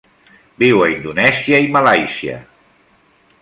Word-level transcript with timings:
Viu 0.63 0.79
a 0.85 0.87
Indonèsia 0.93 1.59
i 1.67 1.69
Malàisia. 1.77 2.39